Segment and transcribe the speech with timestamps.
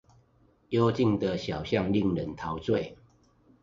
[0.69, 2.97] 幽靜的小巷令人陶醉